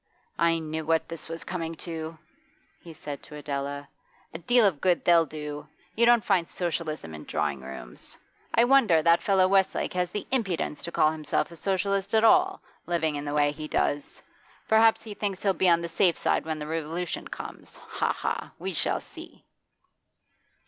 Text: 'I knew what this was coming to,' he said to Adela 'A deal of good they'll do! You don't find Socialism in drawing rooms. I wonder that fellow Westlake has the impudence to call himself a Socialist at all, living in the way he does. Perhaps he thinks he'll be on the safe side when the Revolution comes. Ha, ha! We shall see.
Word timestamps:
'I 0.39 0.57
knew 0.61 0.83
what 0.83 1.07
this 1.07 1.29
was 1.29 1.43
coming 1.43 1.75
to,' 1.75 2.17
he 2.79 2.91
said 2.91 3.21
to 3.21 3.35
Adela 3.35 3.87
'A 4.33 4.39
deal 4.39 4.65
of 4.65 4.81
good 4.81 5.05
they'll 5.05 5.27
do! 5.27 5.67
You 5.95 6.07
don't 6.07 6.25
find 6.25 6.47
Socialism 6.47 7.13
in 7.13 7.23
drawing 7.25 7.61
rooms. 7.61 8.17
I 8.55 8.63
wonder 8.63 9.03
that 9.03 9.21
fellow 9.21 9.47
Westlake 9.47 9.93
has 9.93 10.09
the 10.09 10.25
impudence 10.31 10.81
to 10.85 10.91
call 10.91 11.11
himself 11.11 11.51
a 11.51 11.55
Socialist 11.55 12.15
at 12.15 12.23
all, 12.23 12.63
living 12.87 13.15
in 13.15 13.25
the 13.25 13.35
way 13.35 13.51
he 13.51 13.67
does. 13.67 14.23
Perhaps 14.67 15.03
he 15.03 15.13
thinks 15.13 15.43
he'll 15.43 15.53
be 15.53 15.69
on 15.69 15.81
the 15.81 15.87
safe 15.87 16.17
side 16.17 16.45
when 16.45 16.57
the 16.57 16.65
Revolution 16.65 17.27
comes. 17.27 17.75
Ha, 17.75 18.11
ha! 18.11 18.53
We 18.57 18.73
shall 18.73 19.01
see. 19.01 19.45